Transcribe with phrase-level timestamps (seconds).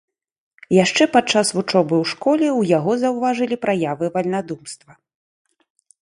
[0.83, 4.91] Яшчэ падчас вучобы ў школе ў яго заўважылі праявы вальнадумства.